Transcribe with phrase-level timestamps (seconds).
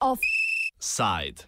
[0.00, 1.44] Offside.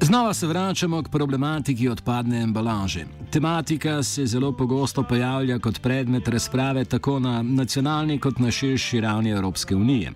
[0.00, 3.04] Znova se vračamo k problematiki odpadne embalaže.
[3.30, 9.30] Tematika se zelo pogosto pojavlja kot predmet razprave tako na nacionalni kot na širši ravni
[9.30, 10.12] Evropske unije.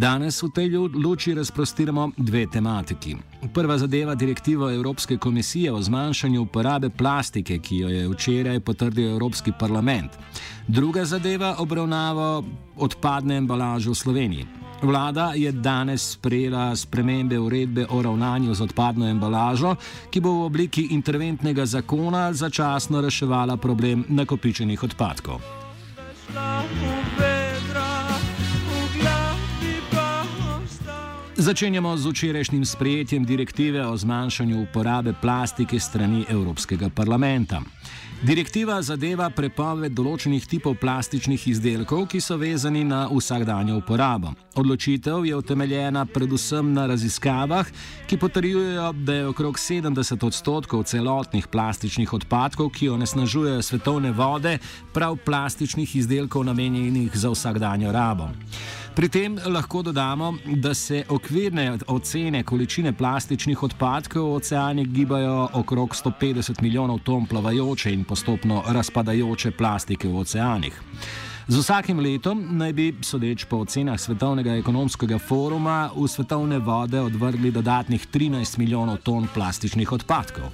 [0.00, 3.16] Danes v tej luči razprostiramo dve tematiki.
[3.52, 9.52] Prva zadeva direktivo Evropske komisije o zmanjšanju uporabe plastike, ki jo je včeraj potrdil Evropski
[9.52, 10.16] parlament.
[10.68, 12.42] Druga zadeva obravnava
[12.76, 14.46] odpadne embalaže v Sloveniji.
[14.82, 19.74] Vlada je danes sprejela spremembe uredbe o ravnanju z odpadno embalažo,
[20.10, 25.44] ki bo v obliki interventnega zakona začasno reševala problem nakopičenih odpadkov.
[31.40, 37.62] Začenjamo z včerajšnjim sprejetjem direktive o zmanjšanju uporabe plastike strani Evropskega parlamenta.
[38.20, 44.34] Direktiva zadeva prepoved določenih tipov plastičnih izdelkov, ki so vezani na vsakdanjo uporabo.
[44.60, 47.70] Odločitev je utemeljena predvsem na raziskavah,
[48.04, 54.58] ki potrjujejo, da je okrog 70 odstotkov celotnih plastičnih odpadkov, ki onesnažujejo svetovne vode,
[54.92, 58.28] prav plastičnih izdelkov namenjenih za vsakdanjo rabo.
[58.90, 65.94] Pri tem lahko dodamo, da se okvirne ocene količine plastičnih odpadkov v oceanih gibajo okrog
[65.94, 70.82] 150 milijonov ton plavajoče in postopno razpadajoče plastike v oceanih.
[71.48, 77.50] Z vsakim letom naj bi, sodeč po ocenah Svetovnega ekonomskega foruma, v svetovne vode odvrgli
[77.50, 80.50] dodatnih 13 milijonov ton plastičnih odpadkov.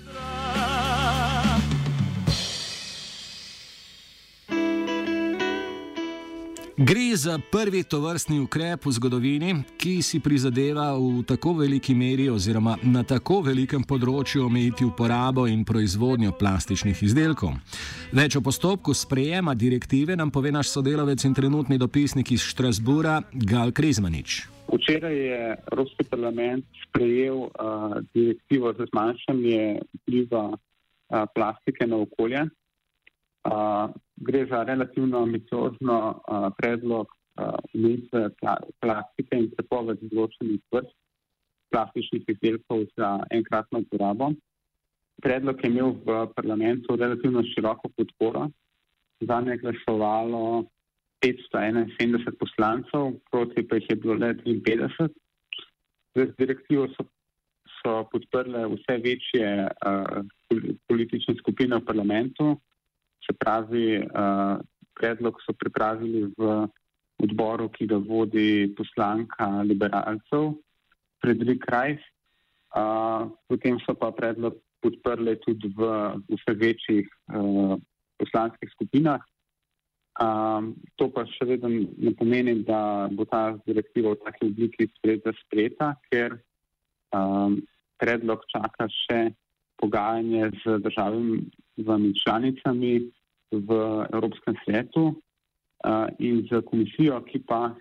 [6.79, 12.75] Gre za prvi tovrstni ukrep v zgodovini, ki si prizadeva v tako veliki meri oziroma
[12.85, 17.55] na tako velikem področju omejiti uporabo in proizvodnjo plastičnih izdelkov.
[18.13, 23.73] Več o postopku sprejema direktive nam pove naš sodelavec in trenutni dopisnik iz Štrasbura, Gal
[23.73, 24.43] Krizmanič.
[24.69, 25.41] Včeraj je
[25.73, 32.45] Evropski parlament sprejel uh, direktivo za zmanjšanje vpliva uh, plastike na okolje.
[33.47, 37.07] Uh, gre za relativno ambiciozno uh, predlog
[37.75, 40.95] umetve uh, pla plastike in prepoved določenih vrst
[41.71, 44.33] plastičnih izdelkov za enkratno uporabo.
[45.23, 48.49] Predlog je imel v parlamentu relativno široko podporo.
[49.21, 50.65] Za njega je glasovalo
[51.25, 55.09] 571 poslancev, proti pa jih je bilo le 53.
[56.17, 57.07] Z direktivo so,
[57.81, 60.25] so podprle vse večje uh,
[60.89, 62.57] politične skupine v parlamentu,
[63.27, 64.63] Se pravi, uh,
[64.95, 66.69] predlog so pripravili v
[67.19, 70.55] odboru, ki ga vodi poslanka liberalcev,
[71.21, 72.03] Frederik Rajs.
[73.49, 75.81] Potem so pa predlog podprli tudi v
[76.29, 77.75] vse večjih uh,
[78.21, 79.25] poslanskih skupinah.
[80.17, 85.35] Um, to pa še vedno ne pomeni, da bo ta direktiva v taki obliki sprejeta,
[85.45, 86.39] sprejeta ker
[87.13, 87.61] um,
[88.01, 89.37] predlog čaka še
[89.77, 92.93] pogajanje z državami članicami
[93.53, 93.69] v
[94.13, 97.75] Evropskem svetu uh, in z komisijo, ki pa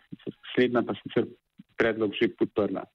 [0.53, 1.27] slednja pa sicer
[1.77, 2.85] predlog že podprla.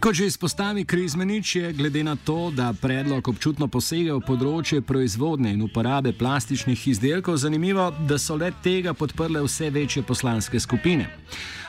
[0.00, 5.52] Kot že izpostavi Krizmenič, je glede na to, da predlog občutno posega v področje proizvodnje
[5.52, 11.04] in uporabe plastičnih izdelkov, zanimivo, da so le tega podprle vse večje poslanske skupine.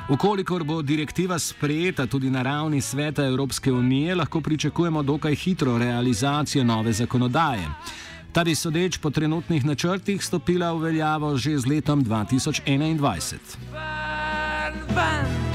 [0.08, 6.64] Ukolikor bo direktiva sprejeta tudi na ravni sveta Evropske unije, lahko pričakujemo dokaj hitro realizacijo
[6.64, 7.68] nove zakonodaje.
[8.32, 13.60] Ta bi sodeč po trenutnih načrtih stopila v veljavo že z letom 2021.
[13.76, 15.51] Ban, ban.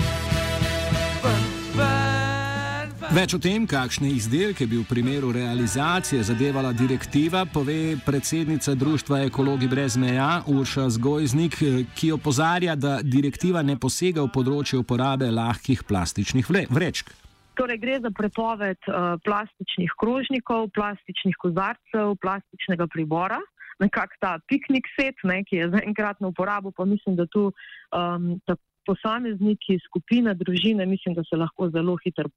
[3.17, 9.65] Več o tem, kakšne izdelke bi v primeru realizacije zadevala direktiva, pove predsednica Društva Ekologi
[9.73, 11.57] brez meja Urša Zgojznik,
[11.97, 17.15] ki opozarja, da direktiva ne posega v področje uporabe lahkih plastičnih vrečk.
[17.57, 23.41] Torej, gre za prepoved uh, plastičnih krožnikov, plastičnih kozarcev, plastičnega pribora,
[23.81, 28.35] nekako ta piknik set, ne, ki je za enkratno uporabo, pa mislim, da tu um,
[28.85, 32.29] posamezniki, skupine, družine, mislim, da se lahko zelo hitro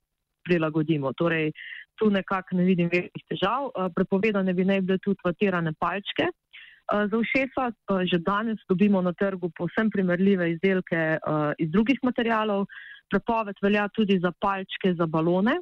[0.49, 1.13] prilagodimo.
[1.13, 1.51] Torej,
[1.99, 3.69] tu nekako ne vidim velikih težav.
[3.69, 6.29] Eh, prepovedane bi naj bile tudi vatirane palčke.
[6.29, 11.17] Eh, za všesa eh, že danes dobimo na trgu posebno primerljive izdelke
[11.57, 12.65] iz drugih materijalov.
[13.09, 15.57] Prepoved velja tudi za palčke, za balone.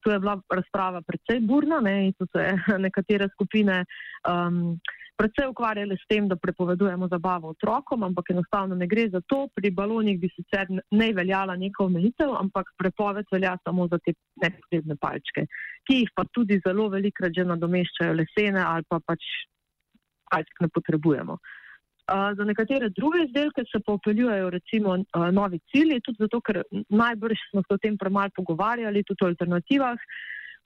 [0.00, 2.44] Tu je bila razprava precej burna ne, in so se
[2.86, 3.84] nekatere skupine
[4.28, 4.78] um,
[5.20, 9.48] predvsej ukvarjali s tem, da prepovedujemo zabavo otrokom, ampak enostavno ne gre za to.
[9.54, 14.96] Pri balonih bi sicer ne veljala neka omejitev, ampak prepoved velja samo za te nepotrebne
[14.96, 15.44] palčke,
[15.84, 19.26] ki jih pa tudi zelo velikrat že nadomeščajo lesene ali pa pač
[20.30, 21.36] palčk ne potrebujemo.
[22.10, 26.62] Uh, za nekatere druge izdelke se pa upeljujejo recimo uh, novi cilji, tudi zato, ker
[26.88, 30.00] najbrž smo se o tem premalo pogovarjali, tudi o alternativah.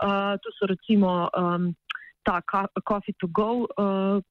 [0.04, 1.74] Uh, tu so recimo um,
[2.24, 2.40] ta
[2.88, 4.22] coffee to go uh,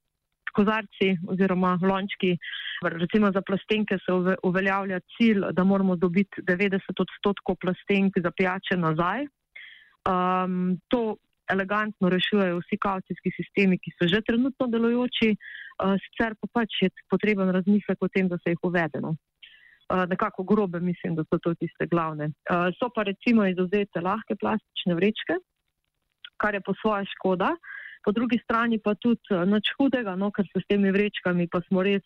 [0.58, 2.38] kozarci oziroma lončki.
[2.84, 4.12] Recimo za plastenke se
[4.44, 9.28] uveljavlja cilj, da moramo dobiti 90 odstotkov plastenk za pijače nazaj.
[10.04, 11.16] Um, to
[11.50, 16.90] elegantno rešujejo vsi kavcijski sistemi, ki so že trenutno delujoči, uh, sicer pa pač je
[17.12, 19.14] potreben razmislek o tem, da se jih uvedeno.
[19.14, 22.32] Uh, nekako grobe mislim, da so to tiste glavne.
[22.50, 25.40] Uh, so pa recimo izuzete lahke plastične vrečke,
[26.38, 27.56] kar je po svoje škoda.
[28.04, 31.64] Po drugi strani pa tudi eh, nič hudega, no, ker se s temi vrečkami pa
[31.68, 32.04] smo res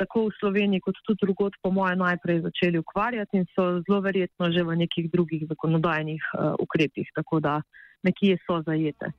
[0.00, 4.50] tako v Sloveniji kot tudi drugod po moje najprej začeli ukvarjati in so zelo verjetno
[4.50, 7.60] že v nekih drugih zakonodajnih uh, ukrepih, tako da
[8.02, 9.12] nekje so zajete.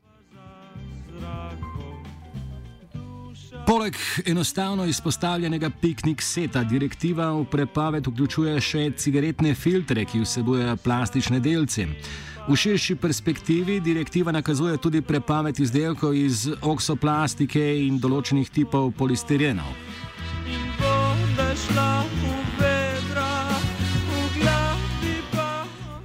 [3.83, 11.41] Poleg enostavno izpostavljenega piknik seta, direktiva v prepoved vključuje še cigaretne filtre, ki vsebujejo plastične
[11.43, 11.83] delce.
[12.47, 19.75] V širši perspektivi direktiva nakazuje tudi prepoved izdelkov iz oksoplastike in določenih tipov polistirenov.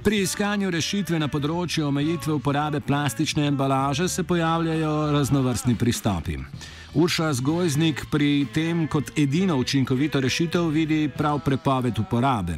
[0.09, 6.33] Pri iskanju rešitve na področju omejitve uporabe plastične embalaže se pojavljajo raznovrstni pristopi.
[6.97, 12.55] Urša Zgojznik pri tem kot edino učinkovito rešitev vidi prav prepoved uporabe.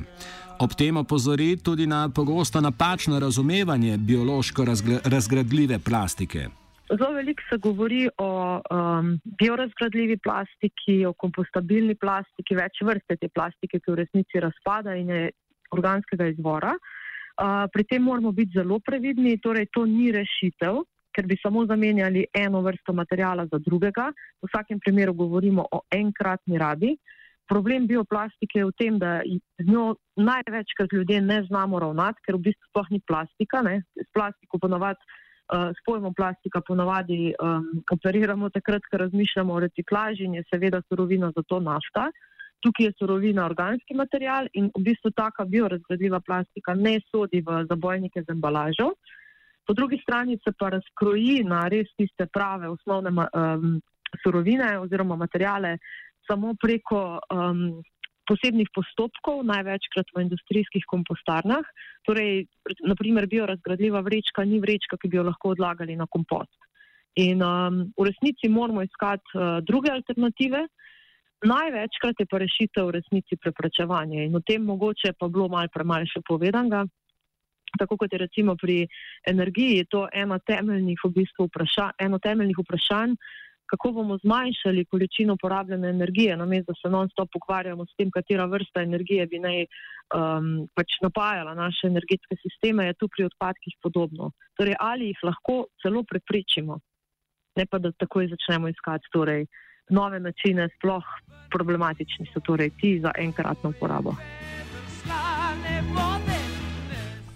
[0.64, 4.68] Ob tem opozori tudi na pogosto napačno razumevanje biološko
[5.16, 6.48] razgradljive plastike.
[6.88, 8.32] Zelo veliko se govori o
[8.62, 9.12] um,
[9.44, 15.30] biorazgradljivi plastiki, o kompostabilni plastiki, več vrste te plastike, ki v resnici razpada in je
[15.76, 16.78] organskega izvora.
[16.80, 16.98] Uh,
[17.74, 22.62] pri tem moramo biti zelo previdni, torej to ni rešitev, ker bi samo zamenjali eno
[22.62, 24.12] vrsto materijala za drugega.
[24.42, 26.94] V vsakem primeru govorimo o enkratni rabi.
[26.94, 27.20] Uh,
[27.52, 29.20] problem bioplastike je v tem, da
[29.60, 33.60] z njo največkrat ljudje ne znamo ravnati, ker v bistvu sploh ni plastika.
[33.68, 33.82] Ne?
[34.00, 35.04] S plastiko ponovadi,
[35.52, 40.82] uh, s pojmom plastika ponovadi um, operiramo takrat, ko razmišljamo o reciklaži in je seveda
[40.88, 42.08] surovina za to nafta.
[42.62, 48.22] Tukaj je surovina organski material in v bistvu taka biorazgradljiva plastika ne sodi v zabojnike
[48.22, 48.92] z embalažo.
[49.66, 53.80] Po drugi strani se pa razkroji na res tiste prave osnovne um,
[54.24, 55.78] surovine oziroma materijale,
[56.28, 57.82] samo preko um,
[58.30, 61.66] posebnih postopkov, največkrat v industrijskih kompostarnah.
[62.08, 62.46] Torej,
[62.88, 66.56] naprimer, biorazgradljiva vrečka ni vrečka, ki bi jo lahko odlagali na kompost.
[67.20, 70.64] In um, v resnici moramo iskati uh, druge alternative.
[71.42, 76.06] Največkrat je pa rešitev v resnici preprečevanje in o tem mogoče pa bilo malo premalo
[76.06, 76.86] še povedanega.
[77.80, 78.84] Tako kot je recimo pri
[79.26, 83.16] energiji, je to eno temeljnih, v bistvu vprašanj, eno temeljnih vprašanj,
[83.72, 88.84] kako bomo zmanjšali količino porabljene energije, namesto da se non-stop ukvarjamo s tem, katera vrsta
[88.84, 94.34] energije bi naj um, pač napajala naše energetske sisteme, je tu pri odpadkih podobno.
[94.60, 96.78] Torej, ali jih lahko celo preprečimo,
[97.56, 99.48] ne pa da takoj začnemo iskati torej,
[99.92, 101.04] nove načine, sploh
[101.52, 104.16] problematični so torej ti za enkratno uporabo.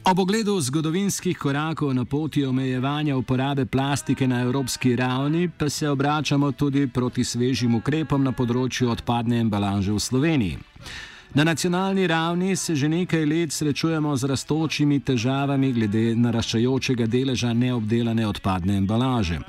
[0.06, 6.52] Ob ogledu zgodovinskih korakov na poti omejevanja uporabe plastike na evropski ravni pa se obračamo
[6.52, 10.60] tudi proti svežim ukrepom na področju odpadne embalaže v Sloveniji.
[11.36, 18.24] Na nacionalni ravni se že nekaj let srečujemo z rastočimi težavami glede naraščajočega deleža neobdelane
[18.28, 19.42] odpadne embalaže.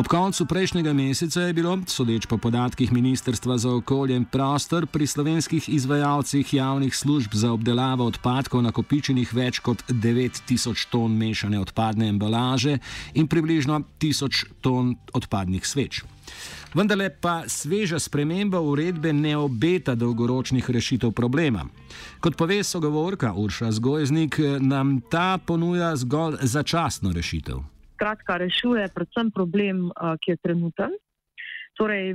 [0.00, 5.06] Ob koncu prejšnjega meseca je bilo, sodeč po podatkih Ministrstva za okolje in prostor, pri
[5.06, 12.78] slovenskih izvajalcih javnih služb za obdelavo odpadkov nakopičenih več kot 9000 ton mešane odpadne embalaže
[13.14, 16.00] in približno 1000 ton odpadnih sveč.
[16.74, 21.64] Vendar pa sveža sprememba uredbe ne obeta dolgoročnih rešitev problema.
[22.20, 27.62] Kot pove sogovorka Urša Zgojznik, nam ta ponuja zgolj začasno rešitev.
[27.96, 29.88] Kratka, rešuje predvsem problem,
[30.20, 30.92] ki je trenuten.
[31.74, 32.12] Torej,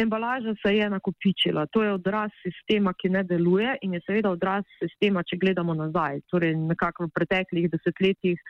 [0.00, 4.64] embalaža se je nakopičila, to je odraz sistema, ki ne deluje in je seveda odraz
[4.80, 6.22] sistema, če gledamo nazaj.
[6.32, 8.40] Torej, nekako v preteklih desetletjih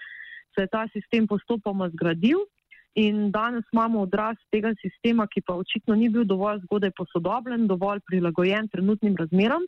[0.55, 2.47] se je ta sistem postopoma zgradil.
[2.95, 8.01] In danes imamo odraz tega sistema, ki pa očitno ni bil dovolj zgodaj posodobljen, dovolj
[8.07, 9.67] prilagojen trenutnim razmeram.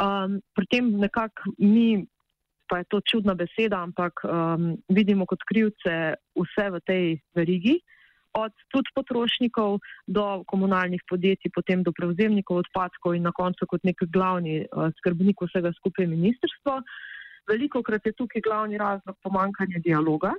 [0.00, 2.06] Um, pri tem nekako mi,
[2.70, 5.96] pa je to čudna beseda, ampak um, vidimo kot krivce
[6.38, 7.80] vse v tej verigi.
[8.32, 13.98] od tudi potrošnikov do komunalnih podjetij, potem do prevzemnikov odpadkov in na koncu kot nek
[14.06, 16.78] glavni uh, skrbnik vsega skupaj ministrstvo.
[17.50, 20.34] Veliko krat je tukaj glavni razlog pomankanje dialoga.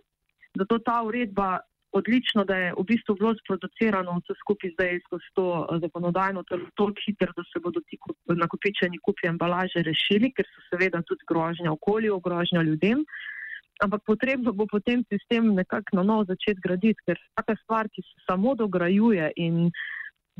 [0.56, 1.60] Zato ta uredba
[1.92, 6.44] odlično, da je v bistvu bilo sproducirano vse skupaj zdaj skozi to eh, zakonodajno,
[6.76, 8.00] toliko hitro, da se bodo ti
[8.44, 13.06] nakopičeni kupi embalaže rešili, ker so seveda tudi grožnja okolju, grožnja ljudem.
[13.84, 18.26] Ampak potrebno bo potem sistem nekako na novo začeti graditi, ker vsaka stvar, ki se
[18.30, 19.72] samo dograjuje in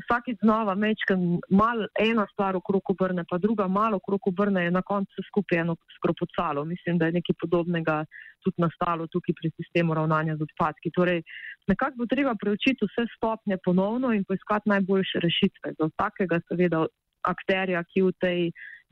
[0.02, 4.82] vsakeč znova mečkam mal ena stvar okrog obrne, pa druga malo okrog obrne, je na
[4.82, 6.64] koncu skupaj eno skropocalo.
[6.64, 8.04] Mislim, da je nekaj podobnega
[8.44, 10.90] tudi nastalo tukaj pri sistemu ravnanja z odpadki.
[10.90, 11.22] Torej,
[11.70, 16.86] nekako bo treba preučiti vse stopnje ponovno in poiskati najboljše rešitve za vsakega, seveda,
[17.22, 18.40] akterja, ki v tej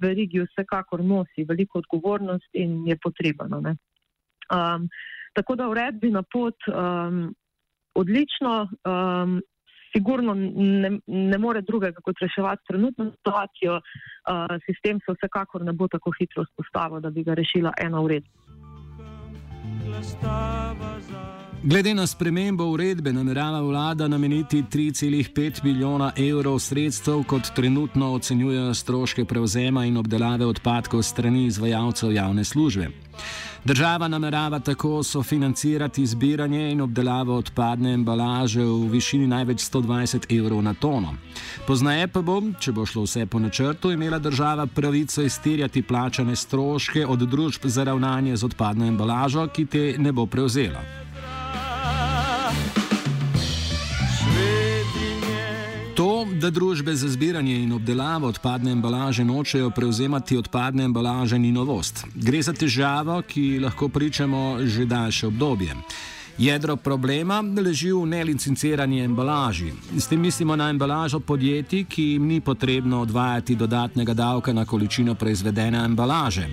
[0.01, 3.59] verigi vsekakor nosi veliko odgovornost in je potrebno.
[3.61, 4.89] Um,
[5.35, 7.35] tako da uredbi na pot um,
[7.95, 8.69] odlično.
[8.85, 9.41] Um,
[9.93, 13.81] sigurno ne, ne more drugega kot reševati trenutno situacijo.
[13.81, 18.29] Uh, sistem se vsekakor ne bo tako hitro vzpostavil, da bi ga rešila ena uredba.
[21.63, 29.25] Glede na spremembo uredbe namerava vlada nameniti 3,5 milijona evrov sredstev, kot trenutno ocenjujejo stroške
[29.25, 32.89] prevzema in obdelave odpadkov strani izvajalcev javne službe.
[33.65, 40.75] Država namerava tako sofinancirati zbiranje in obdelavo odpadne embalaže v višini največ 120 evrov na
[40.75, 41.15] tono.
[41.67, 47.07] Poznaje pa bo, če bo šlo vse po načrtu, imela država pravico izterjati plačane stroške
[47.07, 51.00] od družb za ravnanje z odpadno embalažo, ki te ne bo prevzela.
[56.41, 62.05] Da družbe za zbiranje in obdelavo odpadne embalaže nočejo prevzemati odpadne embalaže, ni novost.
[62.15, 65.77] Gre za težavo, ki lahko pričamo že daljše obdobje.
[66.39, 69.73] Jedro problema leži v nelicencirani embalaži.
[69.97, 75.15] S tem mislimo na embalažo podjetij, ki jim ni potrebno odvajati dodatnega davka na količino
[75.15, 76.49] proizvedene embalaže.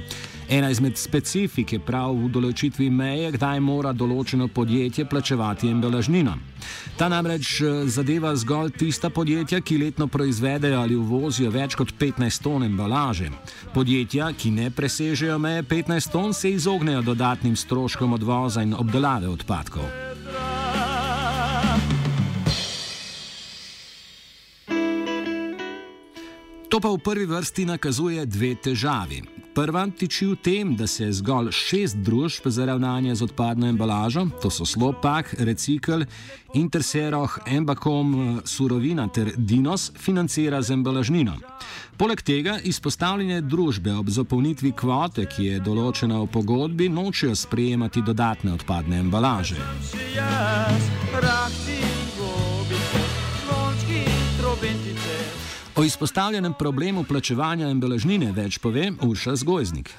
[0.49, 6.37] Ena izmed specifik je prav v določitvi meje, kdaj mora določeno podjetje plačevati embalažnino.
[6.95, 12.43] Ta namreč eh, zadeva zgolj tista podjetja, ki letno proizvedejo ali uvozijo več kot 15
[12.43, 13.27] ton embalaže.
[13.75, 19.83] Podjetja, ki ne presežejo meje 15 ton, se izognejo dodatnim stroškom odvoza in obdelave odpadkov.
[26.67, 29.36] To pa v prvi vrsti nakazuje dve težavi.
[29.57, 34.51] Prva tiči v tem, da se zgolj šest družb za ravnanje z odpadno embalažo, to
[34.53, 36.05] so Slopak, Recikl,
[36.53, 41.39] Interseroh, Embakom, Surovina ter Dinos, financira z embalažnino.
[41.97, 48.53] Poleg tega izpostavljene družbe ob zapolnitvi kvote, ki je določena v pogodbi, nočejo sprejemati dodatne
[48.53, 49.57] odpadne embalaže.
[50.13, 50.91] Jaz,
[55.77, 59.91] O izpostavljenem problemu plačevanja embalažnine več pove Urša Zgojznik.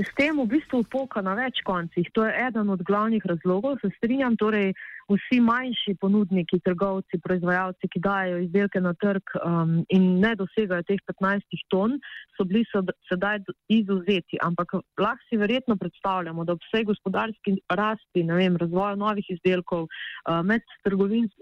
[0.00, 2.06] Sistem v bistvu poka na več koncih.
[2.16, 3.76] To je eden od glavnih razlogov.
[3.82, 4.70] Se strinjam, torej
[5.12, 11.02] vsi manjši ponudniki, trgovci, proizvajalci, ki dajo izdelke na trg um, in ne dosegajo teh
[11.10, 11.98] 15 ton,
[12.32, 12.64] so bili
[13.10, 14.40] sedaj izuzeti.
[14.40, 20.40] Ampak lahko si verjetno predstavljamo, da ob vsej gospodarski rasti, vem, razvoju novih izdelkov uh,
[20.40, 20.64] med,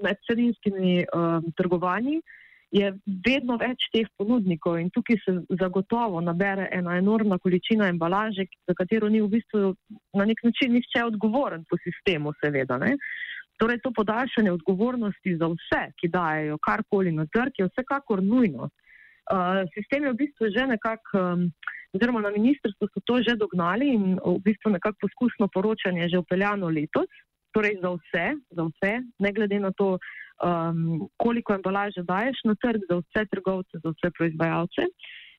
[0.02, 2.18] med carinskimi uh, trgovanji
[2.70, 2.90] je
[3.24, 9.08] vedno več teh ponudnikov in tukaj se zagotovo nabere ena enormna količina embalaže, za katero
[9.08, 9.72] ni v bistvu
[10.16, 12.78] na nek način nihče odgovoren po sistemu, seveda.
[12.78, 12.96] Ne?
[13.58, 18.68] Torej, to podaljšanje odgovornosti za vse, ki dajo karkoli na trg, je vsekakor nujno.
[19.28, 21.48] Uh, sistem je v bistvu že nekako, um,
[21.96, 26.22] oziroma na ministrstvu so to že dognali in v bistvu nekako poskusno poročanje je že
[26.22, 27.10] upeljano letos,
[27.52, 28.24] torej za vse,
[28.56, 29.98] za vse, ne glede na to,
[30.42, 34.86] um, koliko embalaže daješ na trg za vse trgovce, za vse proizvajalce.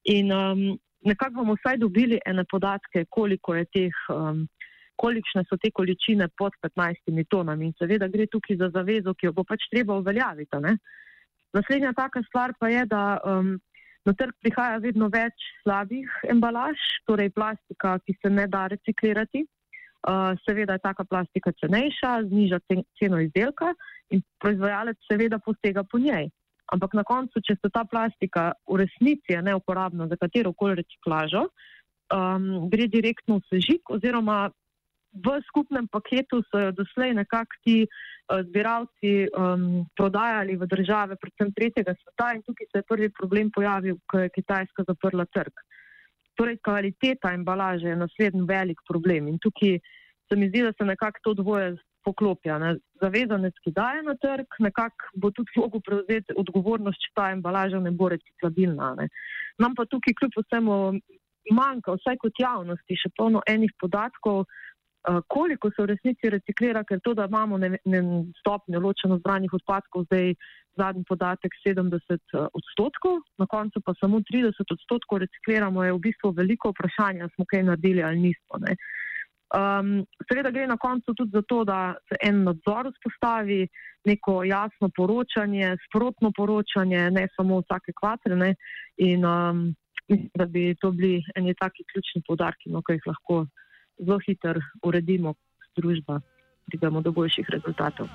[0.03, 4.47] In um, nekako bomo vsaj dobili ene podatke, koliko je teh, um,
[4.95, 7.65] kolikšne so te količine pod 15 tonami.
[7.65, 10.59] In seveda gre tukaj za zavezo, ki jo bo pač treba uveljaviti.
[10.59, 10.77] Ne?
[11.53, 13.55] Naslednja taka stvar pa je, da um,
[14.05, 19.45] na trg prihaja vedno več slabih embalaž, torej plastika, ki se ne da reciklirati.
[19.99, 22.59] Uh, seveda je taka plastika cenejša, zniža
[22.99, 23.73] ceno izdelka
[24.09, 26.29] in proizvajalec seveda posega po njej.
[26.73, 31.47] Ampak na koncu, če se ta plastika v resnici je neuporabna za katero koli reciklažo,
[32.13, 34.49] um, gre direktno v sežig oziroma
[35.09, 41.49] v skupnem paketu so jo doslej nekako ti uh, zbiralci um, prodajali v države, predvsem
[41.57, 45.53] tretjega sveta in tukaj se je prvi problem pojavil, ko je Kitajska zaprla trg.
[46.37, 49.79] Torej, kvaliteta embalaže je naslednji velik problem in tukaj
[50.29, 51.73] se mi zdi, da se nekako to dvoje
[52.05, 52.57] poklopja.
[52.61, 52.75] Ne.
[53.01, 57.91] Zavezanec, ki daje na trg, nekako bo tudi lahko prevzeti odgovornost, če ta embalaža ne
[57.91, 58.93] bo reciklabilna.
[58.99, 59.09] Ne.
[59.59, 60.79] Nam pa tukaj kljub vsemu
[61.55, 67.01] manjka, vsaj kot javnosti, še polno enih podatkov, uh, koliko se v resnici reciklira, ker
[67.03, 68.01] to, da imamo ne, ne
[68.41, 70.35] stopnjo ločeno zbranih odpadkov, zdaj
[70.79, 76.31] zadnji podatek 70 eh, odstotkov, na koncu pa samo 30 odstotkov recikliramo, je v bistvu
[76.37, 78.61] veliko vprašanje, smo kaj naredili ali nismo.
[78.63, 78.77] Ne.
[79.49, 83.67] Um, seveda gre na koncu tudi za to, da se en nadzor vzpostavi,
[84.05, 88.53] neko jasno poročanje, sprotno poročanje, ne samo vsake kvatrene.
[88.97, 89.75] In um,
[90.09, 93.45] mislim, da bi to bili eni taki ključni podarki, no, ki jih lahko
[93.97, 95.33] zelo hitro uredimo,
[95.77, 96.21] družba,
[96.67, 98.07] pridemo do boljših rezultatov.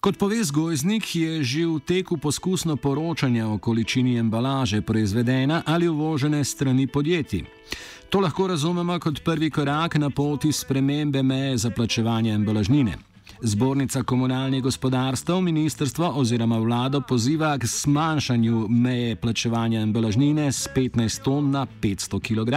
[0.00, 6.44] Kot pove Zgojznik, je že v teku poskusno poročanje o količini embalaže proizvedena ali uvožene
[6.44, 7.42] strani podjetij.
[8.08, 12.94] To lahko razumemo kot prvi korak na poti spremembe meje za plačevanje embalažnine.
[13.40, 21.50] Zbornica komunalnih gospodarstv, ministrstvo oziroma vlado poziva k zmanjšanju meje plačevanja embalažnine z 15 ton
[21.50, 22.54] na 500 kg.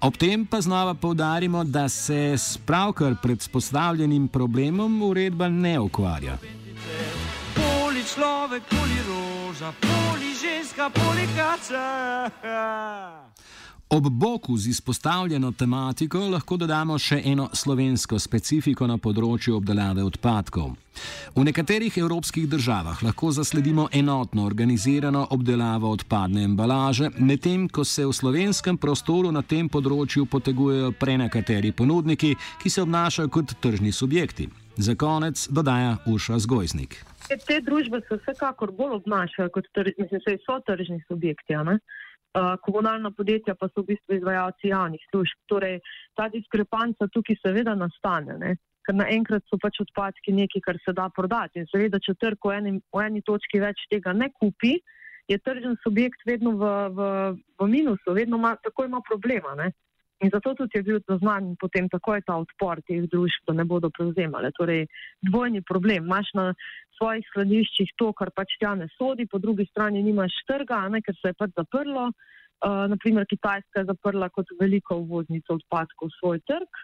[0.00, 6.38] Ob tem pa znova povdarimo, da se s pravkar predpostavljenim problemom uredba ne ukvarja.
[7.54, 12.30] Poli človek, poli roža, poli ženska, poli kaca.
[13.90, 20.74] Ob boku z izpostavljeno tematiko lahko dodamo še eno slovensko specifiko na področju obdelave odpadkov.
[21.32, 28.12] V nekaterih evropskih državah lahko zasledimo enotno organizirano obdelavo odpadne embalaže, medtem ko se v
[28.12, 34.50] slovenskem prostoru na tem področju potegujejo prenekateri ponudniki, ki se obnašajo kot tržni subjekti.
[34.76, 37.00] Za konec dodaja Uša Zgojznik.
[37.28, 41.56] Te družbe se vsekakor bolj obnašajo kot tr mislim, so tržni subjekti.
[41.56, 41.80] Eh,
[42.64, 45.38] komunalna podjetja pa so v bistvu izvajalci javnih služb.
[45.48, 45.80] Torej,
[46.14, 48.56] ta diskrepanca tukaj seveda nastane, ne?
[48.88, 51.60] ker naenkrat so pač odpadki nekaj, kar se da prodati.
[51.60, 54.78] In seveda, če trg v eni, v eni točki več tega ne kupi,
[55.28, 57.08] je tržen subjekt vedno v, v,
[57.60, 59.52] v minusu, vedno ima, tako ima problema.
[59.60, 59.74] Ne?
[60.18, 63.90] In zato tudi je bil zaznan potem takoj ta odpor teh družb, da ne bodo
[63.94, 64.50] prevzemale.
[64.56, 64.88] Torej,
[65.30, 66.08] dvojni problem.
[66.08, 66.46] Imaš na
[66.98, 71.14] svojih skladiščih to, kar pač tja ne sodi, po drugi strani nimaš trga, ne, ker
[71.20, 72.10] se je pač zaprlo.
[72.58, 76.82] Uh, naprimer, Kitajska je zaprla kot veliko uvoznico odpadkov svoj trg.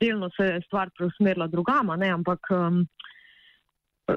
[0.00, 2.84] Delno se je stvar preusmerila drugama, ne, ampak um,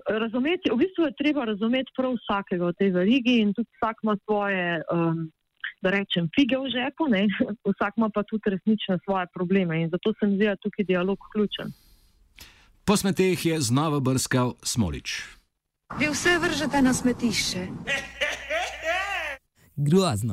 [0.06, 4.16] razumeti, v bistvu je treba razumeti prav vsakega v tej verigi in tudi vsak ima
[4.22, 4.84] svoje.
[4.94, 5.32] Um,
[5.84, 7.28] da rečem, fige v žepu, ne?
[7.74, 10.86] vsak ima pa tudi resnične svoje probleme in zato se mi zdi, da je tukaj
[10.86, 11.68] dialog ključen.
[12.86, 15.10] Po smeteh je znova brskal Smolič.
[16.00, 17.68] Vi vse vržete na smetišče.
[19.76, 20.14] Grozno.